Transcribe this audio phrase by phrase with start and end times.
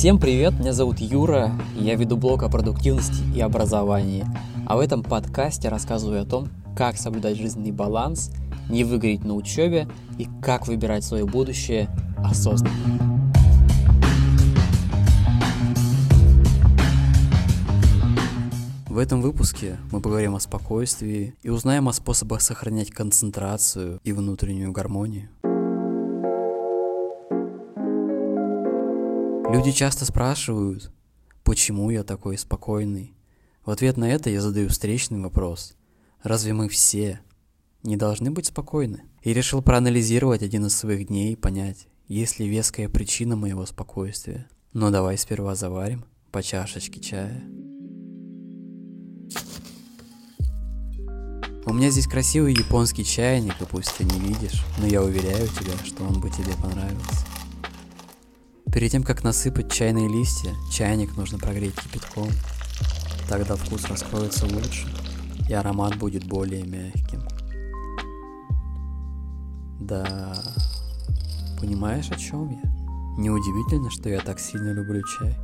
[0.00, 4.24] Всем привет, меня зовут Юра, я веду блог о продуктивности и образовании.
[4.66, 8.30] А в этом подкасте рассказываю о том, как соблюдать жизненный баланс,
[8.70, 12.72] не выгореть на учебе и как выбирать свое будущее осознанно.
[18.88, 24.72] В этом выпуске мы поговорим о спокойствии и узнаем о способах сохранять концентрацию и внутреннюю
[24.72, 25.28] гармонию.
[29.52, 30.92] Люди часто спрашивают,
[31.42, 33.16] почему я такой спокойный.
[33.64, 35.74] В ответ на это я задаю встречный вопрос.
[36.22, 37.20] Разве мы все
[37.82, 39.02] не должны быть спокойны?
[39.24, 44.48] И решил проанализировать один из своих дней и понять, есть ли веская причина моего спокойствия.
[44.72, 47.42] Но давай сперва заварим по чашечке чая.
[51.66, 55.76] У меня здесь красивый японский чайник, и пусть ты не видишь, но я уверяю тебя,
[55.84, 57.29] что он бы тебе понравился.
[58.72, 62.28] Перед тем, как насыпать чайные листья, чайник нужно прогреть кипятком.
[63.28, 64.86] Тогда вкус раскроется лучше,
[65.48, 67.22] и аромат будет более мягким.
[69.80, 70.36] Да,
[71.58, 72.62] понимаешь, о чем я?
[73.18, 75.36] Неудивительно, что я так сильно люблю чай.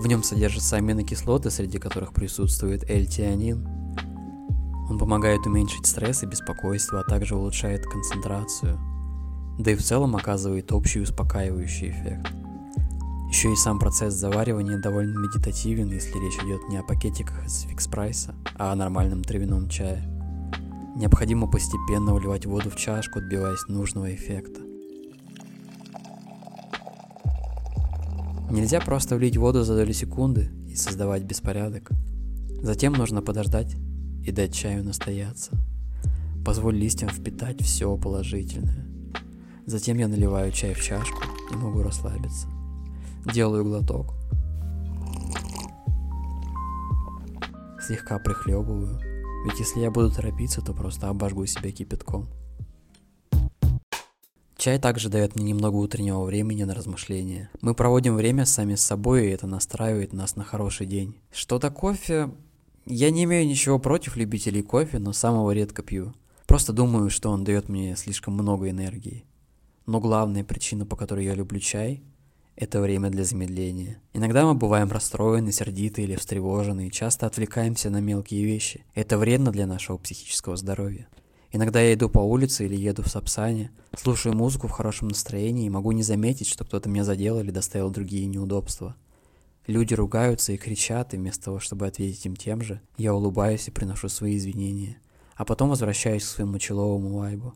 [0.00, 3.66] В нем содержатся аминокислоты, среди которых присутствует L-тианин.
[4.90, 8.78] Он помогает уменьшить стресс и беспокойство, а также улучшает концентрацию–
[9.58, 12.28] да и в целом оказывает общий успокаивающий эффект.
[13.28, 17.86] Еще и сам процесс заваривания довольно медитативен, если речь идет не о пакетиках из фикс
[17.86, 20.02] прайса, а о нормальном травяном чае.
[20.96, 24.62] Необходимо постепенно вливать воду в чашку, отбиваясь нужного эффекта.
[28.50, 31.90] Нельзя просто влить воду за долю секунды и создавать беспорядок.
[32.62, 33.76] Затем нужно подождать
[34.24, 35.50] и дать чаю настояться.
[36.46, 38.87] Позволь листьям впитать все положительное.
[39.68, 42.48] Затем я наливаю чай в чашку и могу расслабиться.
[43.34, 44.14] Делаю глоток.
[47.78, 48.98] Слегка прихлебываю,
[49.44, 52.30] ведь если я буду торопиться, то просто обожгу себя кипятком.
[54.56, 57.50] Чай также дает мне немного утреннего времени на размышления.
[57.60, 61.14] Мы проводим время сами с собой, и это настраивает нас на хороший день.
[61.30, 62.30] Что-то кофе...
[62.86, 66.14] Я не имею ничего против любителей кофе, но самого редко пью.
[66.46, 69.26] Просто думаю, что он дает мне слишком много энергии.
[69.88, 72.02] Но главная причина, по которой я люблю чай,
[72.56, 74.02] это время для замедления.
[74.12, 78.84] Иногда мы бываем расстроены, сердиты или встревожены, и часто отвлекаемся на мелкие вещи.
[78.94, 81.08] Это вредно для нашего психического здоровья.
[81.52, 85.70] Иногда я иду по улице или еду в Сапсане, слушаю музыку в хорошем настроении и
[85.70, 88.94] могу не заметить, что кто-то меня задел или доставил другие неудобства.
[89.66, 93.70] Люди ругаются и кричат, и вместо того, чтобы ответить им тем же, я улыбаюсь и
[93.70, 94.98] приношу свои извинения,
[95.34, 97.54] а потом возвращаюсь к своему человому вайбу.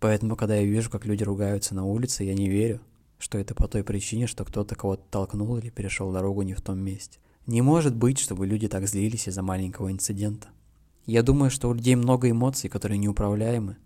[0.00, 2.80] Поэтому, когда я вижу, как люди ругаются на улице, я не верю,
[3.18, 6.78] что это по той причине, что кто-то кого-то толкнул или перешел дорогу не в том
[6.78, 7.18] месте.
[7.46, 10.48] Не может быть, чтобы люди так злились из-за маленького инцидента.
[11.06, 13.76] Я думаю, что у людей много эмоций, которые неуправляемы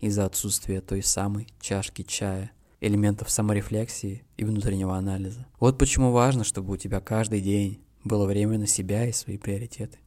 [0.00, 5.46] из-за отсутствия той самой чашки чая, элементов саморефлексии и внутреннего анализа.
[5.60, 9.98] Вот почему важно, чтобы у тебя каждый день было время на себя и свои приоритеты.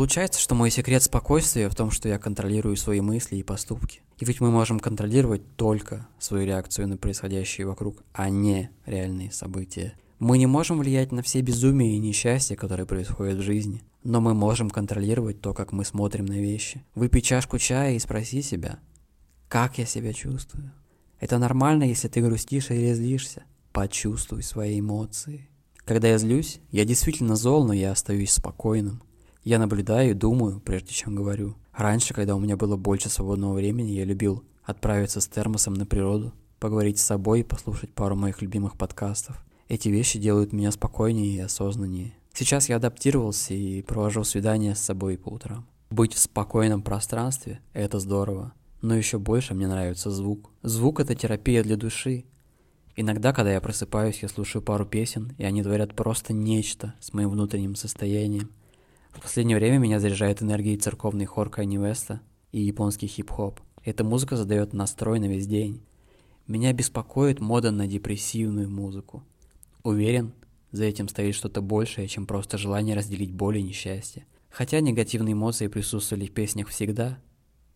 [0.00, 4.00] Получается, что мой секрет спокойствия в том, что я контролирую свои мысли и поступки.
[4.18, 9.92] И ведь мы можем контролировать только свою реакцию на происходящее вокруг, а не реальные события.
[10.18, 14.32] Мы не можем влиять на все безумия и несчастья, которые происходят в жизни, но мы
[14.32, 16.82] можем контролировать то, как мы смотрим на вещи.
[16.94, 18.78] Выпей чашку чая и спроси себя,
[19.48, 20.72] как я себя чувствую.
[21.18, 23.44] Это нормально, если ты грустишь или злишься.
[23.70, 25.50] Почувствуй свои эмоции.
[25.84, 29.02] Когда я злюсь, я действительно зол, но я остаюсь спокойным.
[29.42, 31.56] Я наблюдаю и думаю, прежде чем говорю.
[31.72, 36.32] Раньше, когда у меня было больше свободного времени, я любил отправиться с термосом на природу,
[36.58, 39.42] поговорить с собой и послушать пару моих любимых подкастов.
[39.68, 42.12] Эти вещи делают меня спокойнее и осознаннее.
[42.34, 45.66] Сейчас я адаптировался и провожу свидания с собой по утрам.
[45.90, 48.52] Быть в спокойном пространстве– это здорово.
[48.82, 50.50] Но еще больше мне нравится звук.
[50.62, 52.24] Звук– это терапия для души.
[52.96, 57.30] Иногда, когда я просыпаюсь, я слушаю пару песен, и они творят просто нечто с моим
[57.30, 58.50] внутренним состоянием.
[59.12, 62.20] В последнее время меня заряжает энергией церковный хор Кани Веста
[62.52, 63.60] и японский хип-хоп.
[63.84, 65.82] Эта музыка задает настрой на весь день.
[66.46, 69.24] Меня беспокоит мода на депрессивную музыку.
[69.82, 70.32] Уверен,
[70.72, 74.26] за этим стоит что-то большее, чем просто желание разделить боль и несчастье.
[74.50, 77.18] Хотя негативные эмоции присутствовали в песнях всегда,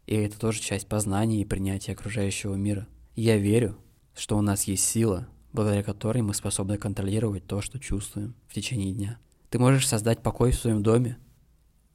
[0.06, 2.86] и это тоже часть познания и принятия окружающего мира.
[3.16, 3.76] Я верю,
[4.14, 8.92] что у нас есть сила, благодаря которой мы способны контролировать то, что чувствуем в течение
[8.92, 9.18] дня.
[9.50, 11.16] Ты можешь создать покой в своем доме,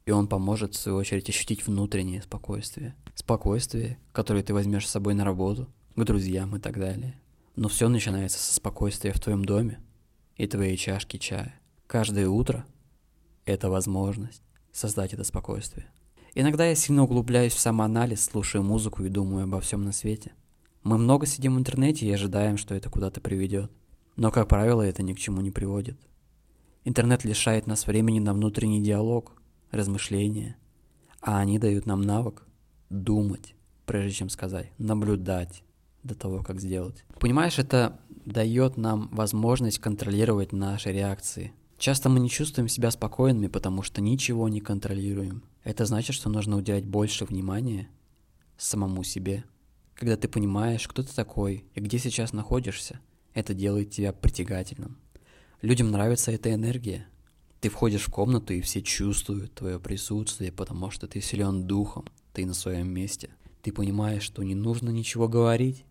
[0.06, 2.96] и он поможет, в свою очередь, ощутить внутреннее спокойствие.
[3.16, 7.20] Спокойствие, которое ты возьмешь с собой на работу, к друзьям и так далее.
[7.56, 9.80] Но все начинается со спокойствия в твоем доме
[10.36, 11.60] и твоей чашки чая.
[11.88, 12.66] Каждое утро–
[13.46, 15.92] это возможность создать это спокойствие.
[16.36, 20.34] Иногда я сильно углубляюсь в самоанализ, слушаю музыку и думаю обо всем на свете.
[20.84, 23.72] Мы много сидим в интернете и ожидаем, что это куда-то приведет.
[24.16, 26.00] Но, как правило, это ни к чему не приводит.
[26.86, 29.34] Интернет лишает нас времени на внутренний диалог,
[29.72, 30.58] размышления,
[31.22, 32.46] а они дают нам навык
[32.90, 33.56] думать,
[33.86, 35.64] прежде чем сказать, наблюдать
[36.04, 37.04] до того, как сделать.
[37.20, 41.54] Понимаешь, это дает нам возможность контролировать наши реакции.
[41.78, 45.44] Часто мы не чувствуем себя спокойными, потому что ничего не контролируем.
[45.64, 47.90] Это значит, что нужно уделять больше внимания
[48.58, 49.44] самому себе.
[49.94, 53.00] Когда ты понимаешь, кто ты такой и где сейчас находишься,
[53.34, 54.98] это делает тебя притягательным.
[55.62, 57.06] Людям нравится эта энергия.
[57.62, 62.46] Ты входишь в комнату, и все чувствуют твое присутствие, потому что ты силен духом, ты
[62.46, 63.32] на своем месте.
[63.62, 65.84] Ты понимаешь, что не нужно ничего говорить.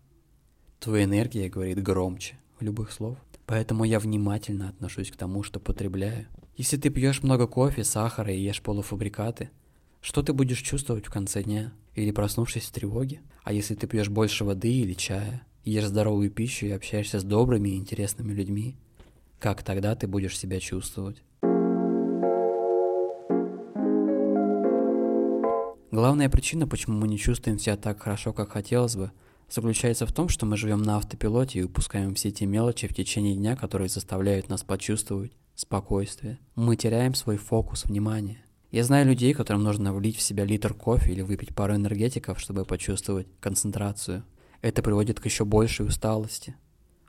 [0.79, 3.17] Твоя энергия говорит громче любых слов.
[3.45, 6.27] Поэтому я внимательно отношусь к тому, что потребляю.
[6.57, 9.51] Если ты пьешь много кофе, сахара и ешь полуфабрикаты,
[10.01, 11.73] что ты будешь чувствовать в конце дня?
[11.93, 13.21] Или проснувшись в тревоге?
[13.43, 17.69] А если ты пьешь больше воды или чая, ешь здоровую пищу и общаешься с добрыми
[17.69, 18.75] и интересными людьми,
[19.39, 21.21] как тогда ты будешь себя чувствовать?
[25.99, 29.11] Главная причина, почему мы не чувствуем себя так хорошо, как хотелось бы,
[29.49, 33.35] заключается в том, что мы живем на автопилоте и упускаем все те мелочи в течение
[33.35, 36.39] дня, которые заставляют нас почувствовать спокойствие.
[36.55, 38.45] Мы теряем свой фокус внимания.
[38.71, 42.63] Я знаю людей, которым нужно влить в себя литр кофе или выпить пару энергетиков, чтобы
[42.63, 44.23] почувствовать концентрацию.
[44.61, 46.55] Это приводит к еще большей усталости.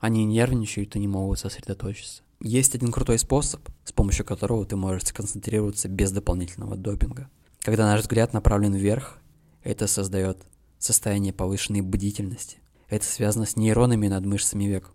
[0.00, 2.24] Они нервничают и не могут сосредоточиться.
[2.40, 7.30] Есть один крутой способ, с помощью которого ты можешь сконцентрироваться без дополнительного допинга.
[7.60, 9.18] Когда наш взгляд направлен вверх,
[9.62, 10.38] это создает
[10.78, 12.58] состояние повышенной бдительности.
[12.88, 14.90] Это связано с нейронами над мышцами век.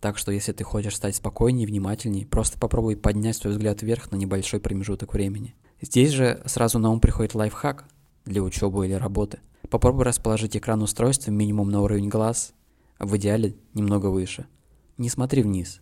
[0.00, 4.16] Так что если ты хочешь стать спокойнее внимательнее, просто попробуй поднять свой взгляд вверх на
[4.16, 5.56] небольшой промежуток времени.
[5.80, 7.86] Здесь же сразу на ум приходит лайфхак
[8.24, 9.40] для учебы или работы.
[9.68, 12.54] Попробуй расположить экран устройства минимум на уровень глаз,
[12.98, 14.46] в идеале немного выше.
[14.96, 15.80] Не смотри вниз.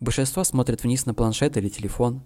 [0.00, 2.22] Большинство смотрит вниз на планшет или телефон.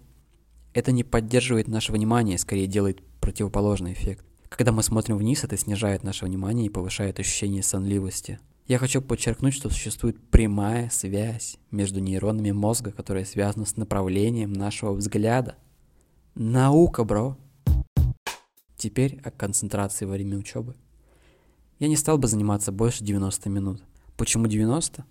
[0.74, 4.26] Это не поддерживает наше внимание, скорее делает противоположный эффект.
[4.48, 8.40] Когда мы смотрим вниз, это снижает наше внимание и повышает ощущение сонливости.
[8.66, 14.92] Я хочу подчеркнуть, что существует прямая связь между нейронами мозга, которая связана с направлением нашего
[14.92, 15.56] взгляда.
[16.34, 17.36] Наука, бро!
[18.76, 20.74] Теперь о концентрации во время учебы.
[21.78, 23.82] Я не стал бы заниматься больше 90 минут.
[24.16, 25.04] Почему 90?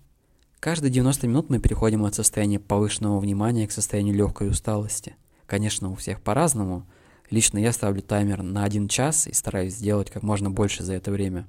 [0.60, 5.16] Каждые 90 минут мы переходим от состояния повышенного внимания к состоянию легкой усталости.
[5.46, 6.86] Конечно, у всех по-разному.
[7.30, 11.10] Лично я ставлю таймер на один час и стараюсь сделать как можно больше за это
[11.10, 11.46] время.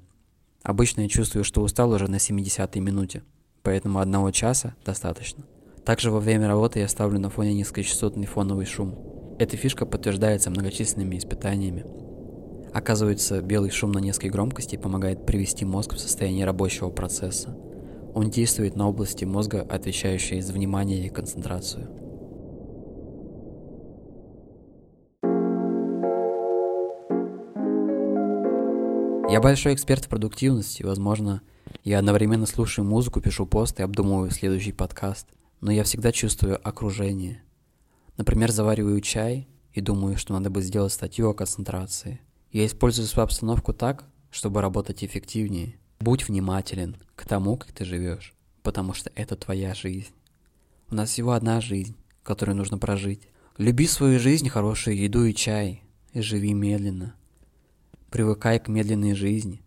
[0.62, 3.22] Обычно я чувствую, что устал уже на 70-й минуте,
[3.62, 5.44] поэтому одного часа достаточно.
[5.84, 8.98] Также во время работы я ставлю на фоне низкочастотный фоновый шум.
[9.38, 11.84] Эта фишка подтверждается многочисленными испытаниями.
[12.72, 17.56] Оказывается, белый шум на низкой громкости помогает привести мозг в состояние рабочего процесса.
[18.14, 21.88] Он действует на области мозга, отвечающие за внимание и концентрацию.
[29.28, 31.42] Я большой эксперт в продуктивности, возможно,
[31.84, 35.28] я одновременно слушаю музыку, пишу пост и обдумываю следующий подкаст,
[35.60, 37.42] но я всегда чувствую окружение.
[38.16, 42.20] Например, завариваю чай и думаю, что надо бы сделать статью о концентрации.
[42.52, 48.34] Я использую свою обстановку так, чтобы работать эффективнее– Будь внимателен к тому, как ты живешь,
[48.62, 50.12] потому что это твоя жизнь.
[50.90, 53.28] У нас всего одна жизнь, которую нужно прожить.
[53.56, 57.14] Люби свою жизнь, хорошую еду и чай, и живи медленно.
[58.10, 59.62] Привыкай к медленной жизни,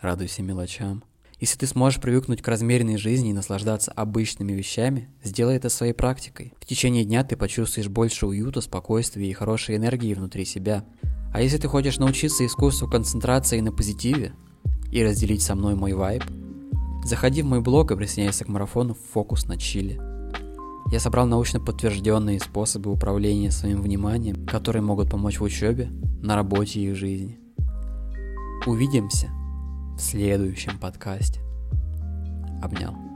[0.00, 1.02] радуйся мелочам.
[1.40, 6.52] Если ты сможешь привыкнуть к размеренной жизни и наслаждаться обычными вещами, сделай это своей практикой.
[6.60, 10.84] В течение дня ты почувствуешь больше уюта, спокойствия и хорошей энергии внутри себя.
[11.32, 14.34] А если ты хочешь научиться искусству концентрации на позитиве,
[14.92, 16.22] и разделить со мной мой вайб,
[17.04, 19.98] заходи в мой блог и присоединяйся к марафону «Фокус на чили».
[20.92, 25.88] Я собрал научно подтвержденные способы управления своим вниманием, которые могут помочь в учебе,
[26.20, 27.39] на работе и в жизни.
[28.66, 29.30] Увидимся
[29.96, 31.40] в следующем подкасте.
[32.62, 33.09] Обнял.